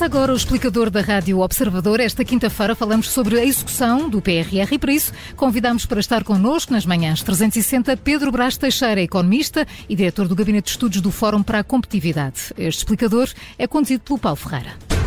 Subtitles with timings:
[0.00, 2.00] Começa agora o explicador da Rádio Observador.
[2.00, 6.72] Esta quinta-feira falamos sobre a execução do PRR e, por isso, convidamos para estar connosco
[6.72, 11.42] nas manhãs 360 Pedro Brás Teixeira, economista e diretor do Gabinete de Estudos do Fórum
[11.42, 12.54] para a Competitividade.
[12.56, 13.28] Este explicador
[13.58, 14.99] é conduzido pelo Paulo Ferreira.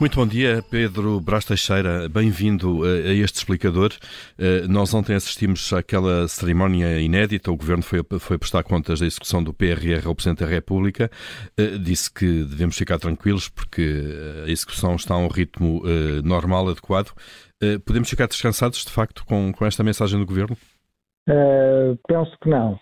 [0.00, 2.08] Muito bom dia, Pedro Brás Teixeira.
[2.08, 3.90] Bem-vindo a este explicador.
[4.38, 7.50] Eh, nós ontem assistimos àquela cerimónia inédita.
[7.50, 11.10] O Governo foi, foi prestar contas da execução do PRR ao Presidente da República.
[11.58, 15.82] Eh, disse que devemos ficar tranquilos porque eh, a execução está a um ritmo
[16.22, 17.12] normal, adequado.
[17.84, 20.56] Podemos ficar descansados, de facto, com, com esta mensagem do Governo?
[21.28, 22.78] Uh, penso que não.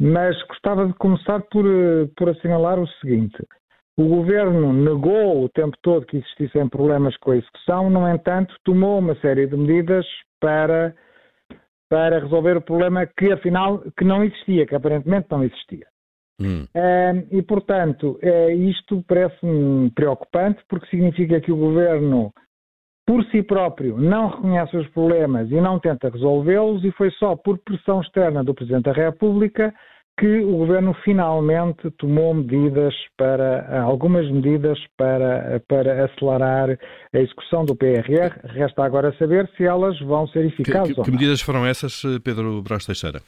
[0.00, 1.66] Mas gostava de começar por,
[2.16, 3.36] por assinalar o seguinte.
[3.98, 8.98] O governo negou o tempo todo que existissem problemas com a execução, no entanto, tomou
[8.98, 10.06] uma série de medidas
[10.38, 10.94] para,
[11.88, 15.86] para resolver o problema que afinal que não existia, que aparentemente não existia.
[16.38, 16.66] Hum.
[17.30, 22.30] e, portanto, é, isto parece-me preocupante porque significa que o governo,
[23.06, 27.58] por si próprio, não reconhece os problemas e não tenta resolvê-los, e foi só por
[27.60, 29.72] pressão externa do Presidente da República
[30.18, 36.70] que o governo finalmente tomou medidas para algumas medidas para, para acelerar
[37.12, 38.32] a execução do PRR.
[38.44, 40.94] Resta agora saber se elas vão ser eficazes.
[40.94, 43.20] Que, que, que medidas foram essas, Pedro Brás Teixeira?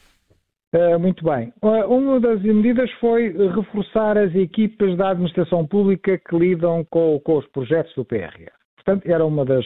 [0.74, 1.52] Uh, muito bem.
[1.62, 7.46] Uma das medidas foi reforçar as equipas da administração pública que lidam com, com os
[7.48, 8.50] projetos do PRR.
[8.76, 9.64] Portanto, era uma das,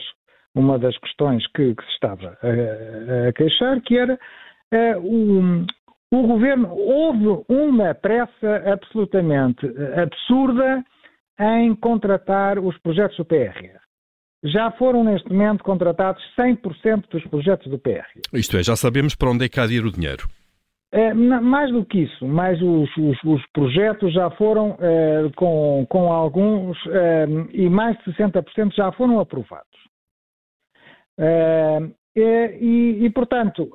[0.54, 5.66] uma das questões que, que se estava a, a, queixar, que era uh, um,
[6.12, 10.84] o governo houve uma pressa absolutamente eh, absurda
[11.40, 13.80] em contratar os projetos do PRR.
[14.44, 18.20] Já foram neste momento contratados 100% dos projetos do PRR.
[18.34, 20.28] Isto é, já sabemos para onde é que há de ir o dinheiro.
[20.92, 26.12] É, mais do que isso, mais os, os, os projetos já foram é, com, com
[26.12, 27.24] alguns é,
[27.54, 29.66] e mais de 60% já foram aprovados.
[32.14, 33.70] E, e, portanto,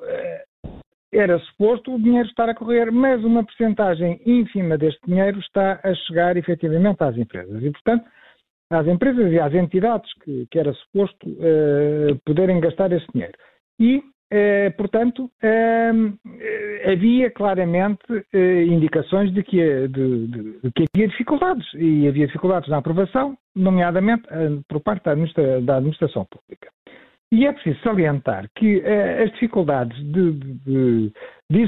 [1.12, 5.94] era suposto o dinheiro estar a correr, mas uma percentagem ínfima deste dinheiro está a
[5.94, 7.62] chegar efetivamente às empresas.
[7.62, 8.04] E, portanto,
[8.70, 13.32] às empresas e às entidades que, que era suposto uh, poderem gastar esse dinheiro.
[13.80, 18.02] E, uh, portanto, uh, havia claramente
[18.68, 21.66] indicações de que, de, de, de que, havia dificuldades.
[21.74, 24.24] E havia dificuldades na aprovação, nomeadamente
[24.68, 26.68] por parte da, administra da administração pública.
[27.30, 28.82] E é preciso salientar que
[29.22, 30.32] as dificuldades de,
[31.50, 31.66] de,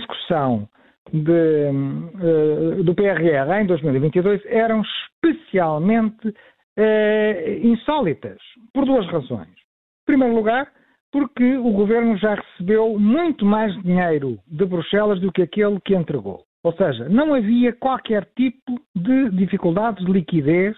[1.12, 8.38] de uh, do PRR em 2022 eram especialmente uh, insólitas,
[8.72, 9.48] por duas razões.
[9.48, 10.70] Em primeiro lugar,
[11.12, 16.44] porque o governo já recebeu muito mais dinheiro de Bruxelas do que aquele que entregou.
[16.62, 20.76] Ou seja, não havia qualquer tipo de dificuldades de liquidez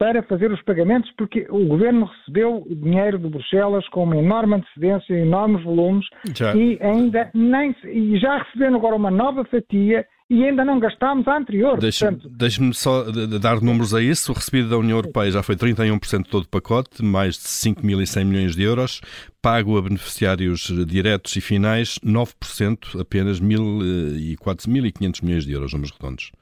[0.00, 5.12] para fazer os pagamentos, porque o governo recebeu dinheiro de Bruxelas com uma enorme antecedência,
[5.12, 6.56] enormes volumes, já.
[6.56, 11.36] e ainda nem e já recebendo agora uma nova fatia e ainda não gastámos a
[11.36, 11.78] anterior.
[11.78, 13.04] Deixe-me deixe só
[13.42, 14.32] dar números a isso.
[14.32, 18.24] O recebido da União Europeia já foi 31% de todo o pacote, mais de 5.100
[18.24, 19.02] milhões de euros.
[19.42, 26.32] Pago a beneficiários diretos e finais, 9%, apenas 1.500 milhões de euros, números redondos.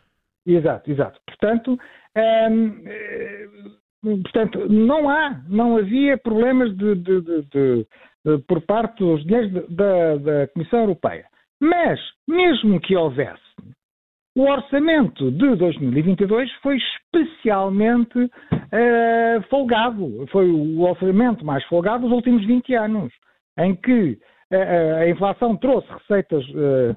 [0.46, 1.20] Exato, exato.
[1.26, 1.78] Portanto,
[2.20, 3.48] eh,
[4.02, 7.86] portanto, não há, não havia problemas de, de, de,
[8.46, 11.26] por parte dos dinheiros da, da Comissão Europeia.
[11.60, 13.42] Mas, mesmo que houvesse,
[14.38, 20.24] o orçamento de 2022 foi especialmente uh, folgado.
[20.30, 23.12] Foi o orçamento mais folgado dos últimos 20 anos,
[23.58, 24.16] em que
[24.52, 26.96] uh, a inflação trouxe receitas uh,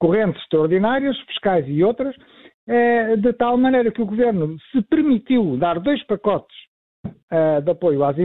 [0.00, 2.14] correntes extraordinárias, fiscais e outras,
[3.18, 6.56] de tal maneira que o governo se permitiu dar dois pacotes
[7.06, 8.16] uh, de apoio às,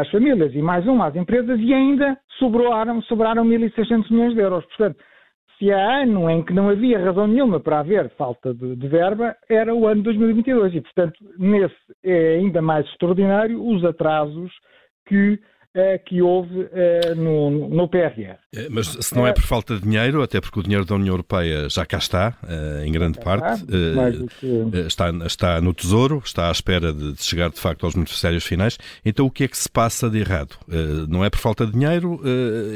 [0.00, 4.64] às, famílias e mais um às empresas e ainda sobraram, sobraram 1.600 milhões de euros.
[4.66, 4.98] Portanto,
[5.58, 9.34] se há ano em que não havia razão nenhuma para haver falta de, de verba,
[9.48, 11.74] era o ano 2022 e, portanto, nesse
[12.04, 14.52] é ainda mais extraordinário os atrasos
[15.06, 15.38] que eh,
[16.04, 18.36] que houve eh, no, no PRR.
[18.54, 21.12] Eh, mas se não é por falta de dinheiro, até porque o dinheiro da União
[21.12, 22.36] Europeia já cá está,
[22.84, 23.64] em grande parte,
[24.86, 29.26] está, está no Tesouro, está à espera de chegar de facto aos beneficiários finais, então
[29.26, 30.56] o que é que se passa de errado?
[31.08, 32.20] Não é por falta de dinheiro,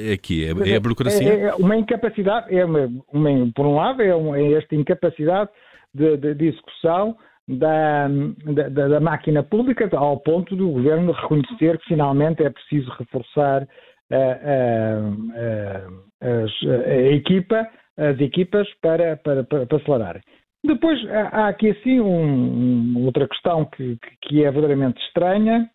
[0.08, 1.32] é aqui, é, é a burocracia?
[1.32, 5.50] É, é uma incapacidade, é uma, uma, por um lado, é, é esta incapacidade
[5.94, 7.16] de, de, de execução
[7.48, 8.08] da,
[8.70, 13.66] da, da, máquina pública, ao ponto do governo reconhecer que finalmente é preciso reforçar
[14.10, 14.68] a, a,
[16.22, 20.22] a, a equipa, as equipas para, para, para, para acelerarem.
[20.64, 25.68] Depois há aqui assim um, outra questão que, que, é verdadeiramente estranha,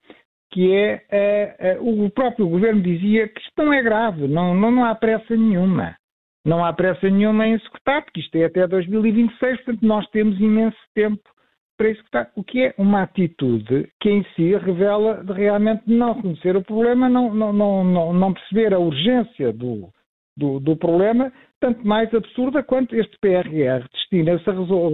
[0.54, 4.96] que é, o próprio governo dizia que isto não é grave, não, não, não há
[4.96, 5.98] pressa nenhuma.
[6.46, 10.78] Não há pressa nenhuma em executar, porque isto é até 2026, portanto nós temos imenso
[10.96, 11.22] tempo
[11.78, 16.64] para executar, o que é uma atitude que em si revela realmente não conhecer o
[16.64, 19.90] problema, não, não, não, não perceber a urgência do,
[20.36, 23.86] do, do, problema, tanto mais absurda quanto este PRR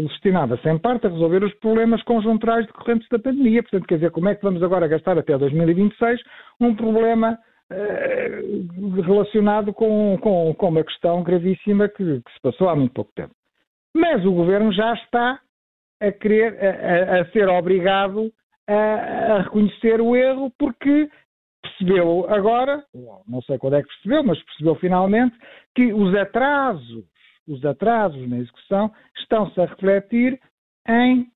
[0.08, 3.64] destinava-se em parte a resolver os problemas conjunturais decorrentes da pandemia.
[3.64, 6.22] Portanto, quer dizer, como é que vamos agora gastar até 2026
[6.60, 7.40] um problema
[7.72, 8.42] eh,
[9.06, 13.34] relacionado com, com, com, uma questão gravíssima que, que, se passou há muito pouco tempo.
[13.96, 15.40] Mas o governo já está
[16.02, 18.32] a querer, a, a ser obrigado
[18.68, 21.10] a, a, reconhecer o erro porque
[21.62, 22.84] percebeu agora,
[23.28, 25.36] não sei quando é que percebeu, mas percebeu finalmente
[25.76, 27.06] que os atrasos,
[27.48, 30.40] os atrasos na execução estão-se a refletir
[30.88, 31.28] em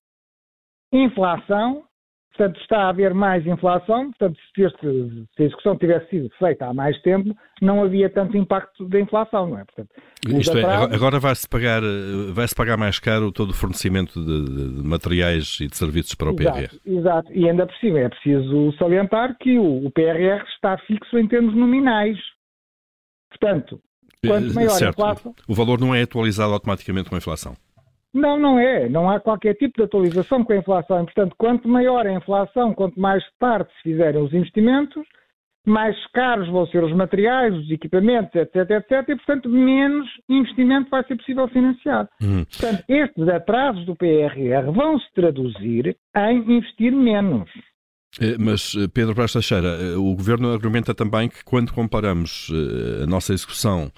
[0.92, 1.87] inflação
[2.36, 6.68] Portanto, está a haver mais inflação, portanto, se, este, se, a execução tivesse sido feita
[6.68, 9.66] há mais tempo, não havia tanto impacto da inflação, não é?
[9.66, 9.90] Portanto,
[10.40, 11.82] Isto é, agora vai-se pagar,
[12.32, 16.36] vai pagar mais caro todo o fornecimento de, de, materiais e de serviços para o
[16.36, 16.60] PRR.
[16.60, 21.18] Exato, exato, e ainda por cima é preciso salientar que o, o PRR está fixo
[21.18, 22.20] em termos nominais.
[23.32, 23.82] Portanto,
[24.24, 25.04] quanto maior certo.
[25.04, 25.36] a inflação...
[25.48, 27.56] O valor não é atualizado automaticamente com a inflação.
[28.14, 28.90] Não, não é.
[28.90, 31.06] Não há qualquer tipo de atualização com a inflação.
[31.06, 35.06] Portanto, quanto maior a inflação, quanto mais tarde se fizerem os investimentos,
[35.68, 41.04] mais caros vão ser os materiais, os equipamentos, etc, etc, e, portanto, menos investimento vai
[41.04, 42.08] ser possível financiar.
[42.22, 42.46] Uhum.
[42.46, 47.50] Portanto, estes atrasos do PRR vão se traduzir em investir menos.
[48.20, 52.50] Eh, mas, eh, Pedro Braz Teixeira, eh, o Governo argumenta também que quando comparamos
[53.04, 53.92] a nossa execução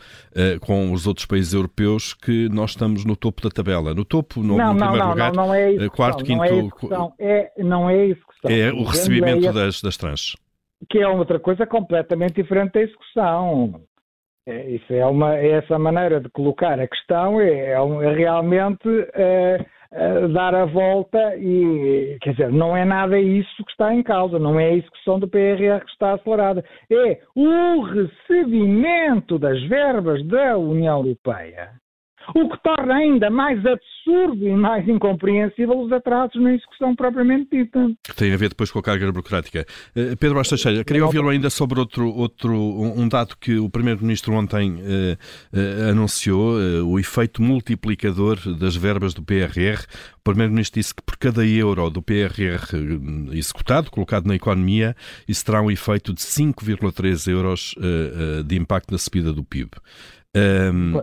[0.61, 3.93] com os outros países europeus, que nós estamos no topo da tabela.
[3.93, 6.37] No topo, no, não, no primeiro não, lugar, não, não é execução, quarto, quinto...
[6.37, 8.51] Não é execução, é, não é, execução.
[8.51, 10.35] é o recebimento é das, das tranches.
[10.89, 13.81] Que é outra coisa completamente diferente da execução.
[14.45, 18.13] É, isso é, uma, é essa maneira de colocar a questão, é, é, um, é
[18.13, 18.87] realmente...
[19.13, 19.65] É,
[20.33, 24.59] dar a volta e, quer dizer, não é nada isso que está em causa, não
[24.59, 30.99] é a execução do PRR que está acelerada, é o recebimento das verbas da União
[30.99, 31.71] Europeia
[32.35, 37.91] o que torna ainda mais absurdo e mais incompreensível os atrasos na execução propriamente dita.
[38.15, 39.65] Tem a ver depois com a carga burocrática.
[39.95, 44.33] Uh, Pedro Bastos Teixeira, queria ouvi-lo ainda sobre outro, outro um dado que o Primeiro-Ministro
[44.33, 46.39] ontem uh, uh, anunciou,
[46.85, 49.83] o efeito multiplicador das verbas do PRR.
[50.17, 52.75] O Primeiro-Ministro disse que por cada euro do PRR
[53.31, 54.95] executado, colocado na economia,
[55.27, 57.75] isso terá um efeito de 5,3 euros
[58.45, 59.71] de impacto na subida do PIB.
[60.35, 61.01] Um, ehm,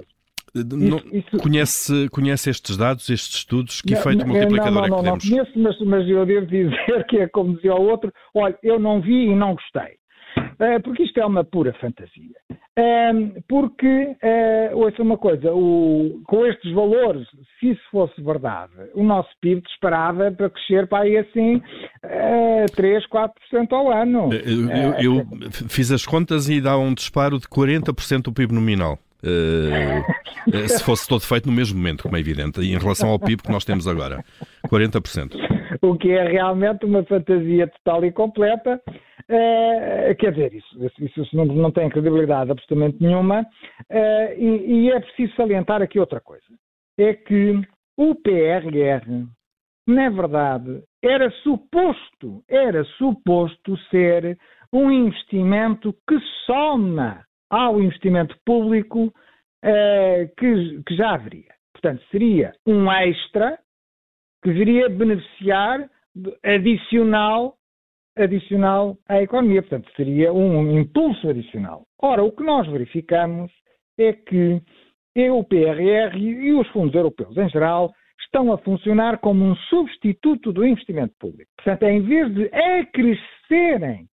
[0.65, 3.81] não, isso, conhece, conhece estes dados, estes estudos?
[3.81, 5.31] Que efeito não, multiplicador não, não, é que não, temos?
[5.31, 8.79] Não conheço, mas, mas eu devo dizer que é como dizia o outro, olha, eu
[8.79, 9.97] não vi e não gostei.
[10.39, 12.37] Uh, porque isto é uma pura fantasia.
[12.79, 17.27] Uh, porque, uh, ouça uma coisa, o, com estes valores,
[17.59, 23.05] se isso fosse verdade, o nosso PIB disparava para crescer para aí assim uh, 3,
[23.07, 24.29] 4% ao ano.
[24.33, 28.99] Eu, eu, eu fiz as contas e dá um disparo de 40% do PIB nominal.
[29.23, 33.43] Uh, se fosse todo feito no mesmo momento, como é evidente, em relação ao PIB
[33.43, 34.25] que nós temos agora,
[34.69, 35.35] 40%.
[35.83, 38.81] O que é realmente uma fantasia total e completa.
[39.29, 43.41] Uh, quer dizer, isso, isso, isso não, não, tem credibilidade absolutamente nenhuma.
[43.91, 46.45] Uh, e, e é preciso salientar aqui outra coisa:
[46.99, 47.61] é que
[47.97, 49.27] o PRR,
[49.87, 54.39] na verdade, era suposto, era suposto ser
[54.73, 61.55] um investimento que soma ao investimento público uh, que, que, já haveria.
[61.73, 63.59] Portanto, seria um extra
[64.43, 65.89] que viria beneficiar
[66.43, 67.57] adicional,
[68.17, 69.63] adicional à economia.
[69.63, 71.87] Portanto, seria um impulso adicional.
[72.01, 73.53] Ora, o que nós verificamos
[73.99, 74.61] é que
[75.31, 80.67] o PRR e os fundos europeus em geral estão a funcionar como um substituto do
[80.67, 81.51] investimento público.
[81.57, 84.07] Portanto, em vez de acrescerem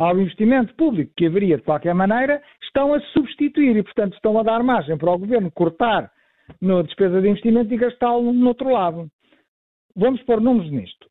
[0.00, 4.42] ao investimento público que haveria de qualquer maneira, estão a substituir e, portanto, estão a
[4.42, 6.10] dar margem para o governo cortar
[6.58, 9.10] na despesa de investimento e gastá-lo no outro lado.
[9.94, 11.06] Vamos pôr números nisto.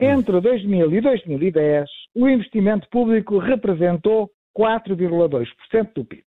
[0.00, 4.28] Entre 2000 e 2010, o investimento público representou
[4.58, 6.24] 4,2% do PIB.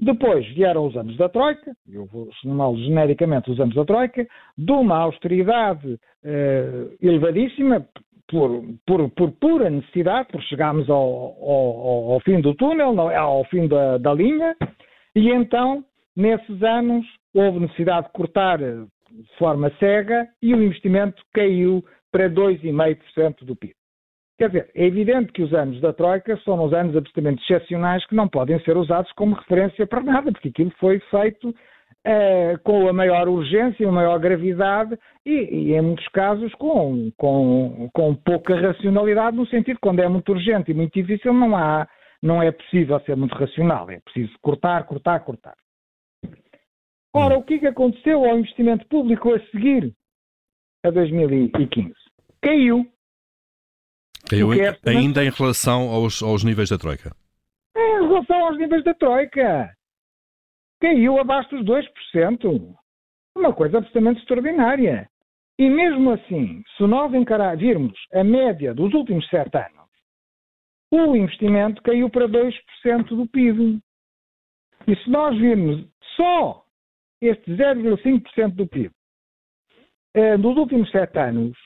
[0.00, 4.24] Depois vieram os anos da Troika, eu vou chamá-los genericamente os anos da Troika,
[4.56, 7.88] de uma austeridade eh, elevadíssima,
[8.28, 13.68] por, por, por pura necessidade, porque chegámos ao, ao, ao, fim do túnel, ao fim
[13.68, 14.56] da, da linha,
[15.14, 15.84] e então,
[16.16, 17.04] nesses anos,
[17.34, 18.86] houve necessidade de cortar de
[19.38, 23.74] forma cega e o investimento caiu para 2,5% do PIB.
[24.36, 28.16] Quer dizer, é evidente que os anos da Troika são os anos absolutamente excepcionais que
[28.16, 31.54] não podem ser usados como referência para nada, porque aquilo foi feito
[32.06, 37.88] eh, com a maior urgência, a maior gravidade e, e em muitos casos, com, com,
[37.94, 41.88] com, pouca racionalidade, no sentido que quando é muito urgente e muito difícil, não, há,
[42.22, 43.90] não é possível ser muito racional.
[43.90, 45.56] É preciso cortar, cortar, cortar.
[47.14, 49.94] Ora, o que, é que aconteceu ao investimento público a seguir
[50.84, 51.94] a 2015?
[52.42, 52.86] Caiu.
[54.28, 57.16] Caiu é, ainda em relação aos, aos níveis da Troika?
[57.74, 59.74] Em relação aos níveis da Troika
[60.84, 62.74] caiu abaixo dos 2%.
[63.34, 65.08] Uma coisa absolutamente extraordinária.
[65.58, 69.88] E mesmo assim, se nós encarar, virmos a média dos últimos sete anos,
[70.92, 73.80] o investimento caiu para 2% do PIB.
[74.86, 76.62] E se nós virmos só
[77.22, 78.90] este 0,5% do PIB
[80.14, 81.56] eh, nos últimos sete anos,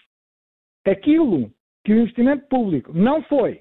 [0.86, 1.52] aquilo
[1.84, 3.60] que o investimento público não foi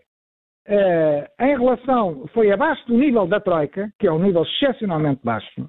[0.67, 5.67] eh, em relação, foi abaixo do nível da Troika, que é um nível excepcionalmente baixo,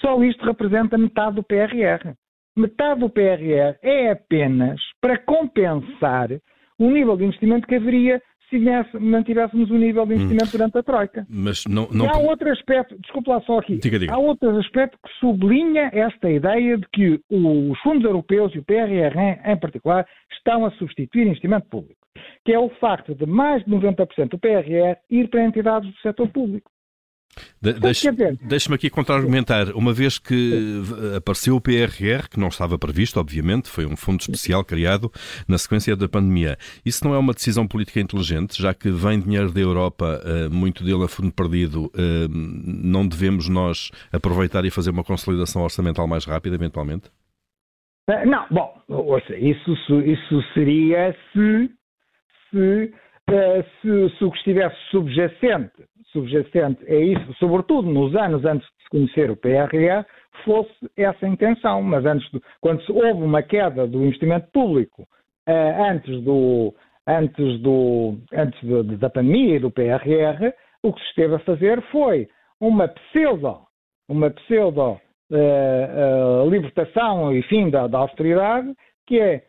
[0.00, 2.14] só isto representa metade do PRR.
[2.56, 6.28] Metade do PRR é apenas para compensar
[6.78, 8.58] o nível de investimento que haveria se
[9.00, 10.16] mantivéssemos o nível de hum.
[10.16, 10.58] investimento hum.
[10.58, 11.26] durante a Troika.
[11.28, 12.04] Mas não, não...
[12.04, 14.14] E há outro aspecto, desculpe lá só aqui, diga, diga.
[14.14, 19.18] há outro aspecto que sublinha esta ideia de que os fundos europeus e o PRR
[19.44, 22.05] em particular estão a substituir investimento público
[22.44, 26.28] que é o facto de mais de 90% do PRR ir para entidades do setor
[26.28, 26.70] público.
[27.60, 27.74] De,
[28.42, 29.70] Deixe-me aqui contra-argumentar.
[29.74, 30.80] Uma vez que
[31.16, 35.10] apareceu o PRR, que não estava previsto, obviamente, foi um fundo especial criado
[35.46, 36.56] na sequência da pandemia.
[36.84, 40.84] Isso não é uma decisão política inteligente, já que vem dinheiro da Europa, eh, muito
[40.84, 46.24] dele a fundo perdido, eh, não devemos nós aproveitar e fazer uma consolidação orçamental mais
[46.24, 47.10] rápida, eventualmente?
[48.08, 51.70] Eh, não, bom, ouça, isso, isso seria se
[52.56, 52.92] se,
[53.30, 58.82] uh, se, se o que estivesse subjacente, subjacente é isso, sobretudo nos anos antes de
[58.82, 60.04] se conhecer o PRR,
[60.44, 65.02] fosse essa intenção, mas antes de, quando houve uma queda do investimento público
[65.48, 66.74] uh, antes do
[67.06, 72.28] antes do antes da pandemia e do PRR, o que se esteve a fazer foi
[72.60, 73.66] uma pseudo
[74.08, 74.98] uma pseudo
[75.30, 78.72] uh, uh, libertação e fim da, da austeridade,
[79.06, 79.42] que é eh,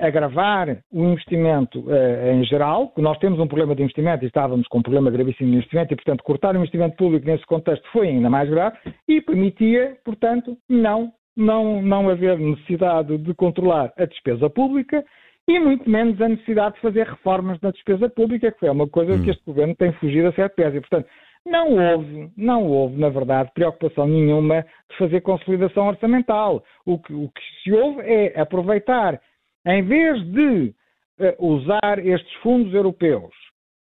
[0.00, 4.68] agravar o investimento uh, em geral, que nós temos um problema de investimento e estávamos
[4.68, 8.08] com um problema gravíssimo de investimento e, portanto, cortar o investimento público nesse contexto foi
[8.08, 8.76] ainda mais grave
[9.08, 15.02] e permitia, portanto, não, não, não haver necessidade de controlar a despesa pública
[15.48, 19.14] e muito menos a necessidade de fazer reformas na despesa pública, que foi uma coisa
[19.14, 19.24] hum.
[19.24, 20.74] que este governo tem fugido a sete pés.
[20.74, 21.08] E, portanto,
[21.44, 26.62] não houve, não houve, na verdade, preocupação nenhuma de fazer consolidação orçamental.
[26.86, 29.20] O que, o que se houve é aproveitar
[29.66, 30.74] em vez de
[31.20, 33.32] uh, usar estes fundos europeus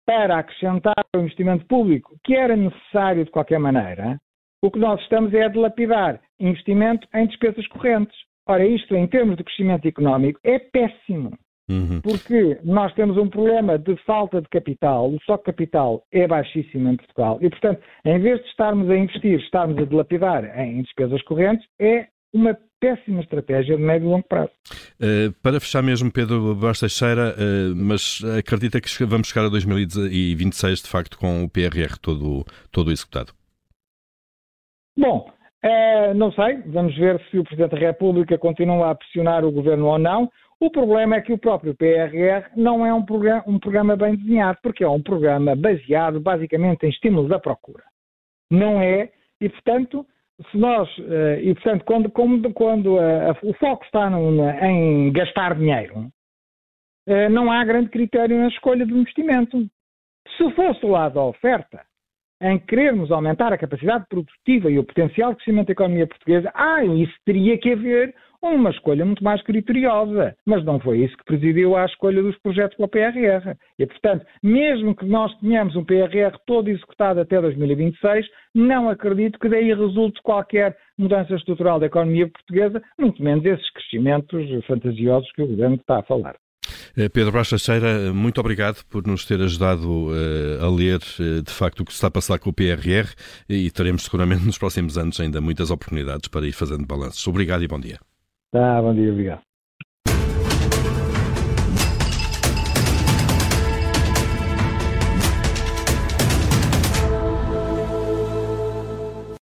[0.06, 4.20] para acrescentar o investimento público, que era necessário de qualquer maneira,
[4.62, 8.16] o que nós estamos é a dilapidar investimento em despesas correntes.
[8.48, 11.32] Ora, isto em termos de crescimento económico é péssimo.
[11.68, 12.00] Uhum.
[12.02, 16.90] Porque nós temos um problema de falta de capital, o estoque de capital é baixíssimo
[16.90, 21.24] em Portugal e, portanto, em vez de estarmos a investir, estarmos a dilapidar em despesas
[21.24, 24.52] correntes, é uma péssima estratégia de médio e longo prazo.
[25.02, 30.84] Uh, para fechar mesmo, Pedro Bastos Teixeira, uh, mas acredita que vamos chegar a 2026,
[30.84, 33.34] de facto, com o PRR todo, todo executado?
[34.96, 35.32] Bom,
[35.66, 36.62] uh, não sei.
[36.68, 40.30] Vamos ver se o Presidente da República continua a pressionar o Governo ou não.
[40.60, 44.60] O problema é que o próprio PRR não é um programa, um programa bem desenhado,
[44.62, 47.84] porque é um programa baseado basicamente em estímulos da procura.
[48.50, 49.10] Não é,
[49.42, 50.06] e portanto,
[50.52, 54.10] se nós, eh, e portanto, quando, quando, a, a, o foco está
[54.68, 56.10] em gastar dinheiro,
[57.08, 59.66] eh, não há grande critério na escolha do investimento.
[60.38, 61.86] Se fosse o lado da oferta,
[62.42, 66.84] em querermos aumentar a capacidade produtiva e o potencial de crescimento da economia portuguesa, ah,
[66.84, 68.14] isso teria que haver
[68.54, 70.36] uma escolha muito mais criteriosa.
[70.46, 73.56] Mas não foi isso que presidiu à escolha dos projetos para o PRR.
[73.80, 79.50] E, portanto, mesmo que nós tenhamos um PRR todo executado até 2026, não acredito que
[79.50, 85.48] daí resulte qualquer mudança estrutural da economia portuguesa, muito menos esses crescimentos fantasiosos que o
[85.48, 86.36] Governo está a falar.
[86.98, 91.52] Eh, Pedro Bracha Cheira, muito obrigado por nos ter ajudado uh, a ler uh, de
[91.52, 93.10] facto o que se está a passar com o PRR
[93.50, 97.26] e teremos seguramente nos próximos anos ainda muitas oportunidades para ir fazendo balanços.
[97.28, 98.00] Obrigado e bom dia.
[98.56, 99.44] Tá, bom dia, obrigado.